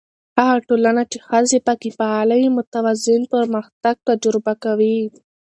هغه 0.41 0.55
ټولنه 0.69 1.01
چې 1.11 1.17
ښځې 1.27 1.59
پکې 1.67 1.89
فعاله 1.97 2.35
وي، 2.39 2.49
متوازن 2.57 3.21
پرمختګ 3.33 3.95
تجربه 4.09 4.53
کوي. 4.63 4.99